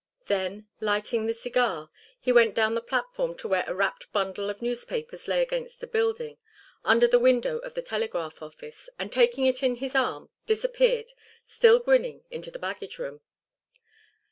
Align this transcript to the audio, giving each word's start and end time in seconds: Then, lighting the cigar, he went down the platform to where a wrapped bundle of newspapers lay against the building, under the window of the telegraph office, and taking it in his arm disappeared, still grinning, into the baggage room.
Then, 0.25 0.67
lighting 0.79 1.27
the 1.27 1.33
cigar, 1.35 1.91
he 2.19 2.31
went 2.31 2.55
down 2.55 2.73
the 2.73 2.81
platform 2.81 3.35
to 3.35 3.47
where 3.47 3.63
a 3.67 3.75
wrapped 3.75 4.11
bundle 4.11 4.49
of 4.49 4.59
newspapers 4.59 5.27
lay 5.27 5.43
against 5.43 5.79
the 5.79 5.85
building, 5.85 6.39
under 6.83 7.05
the 7.05 7.19
window 7.19 7.59
of 7.59 7.75
the 7.75 7.83
telegraph 7.83 8.41
office, 8.41 8.89
and 8.97 9.11
taking 9.11 9.45
it 9.45 9.61
in 9.61 9.75
his 9.75 9.93
arm 9.93 10.31
disappeared, 10.47 11.11
still 11.45 11.77
grinning, 11.77 12.23
into 12.31 12.49
the 12.49 12.57
baggage 12.57 12.97
room. 12.97 13.21